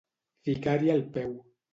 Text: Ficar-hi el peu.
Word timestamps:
Ficar-hi 0.47 0.89
el 0.93 1.03
peu. 1.19 1.37